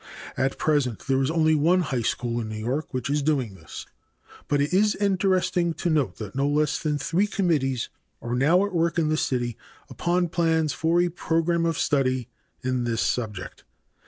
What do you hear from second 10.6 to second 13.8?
for a program of study in this subject.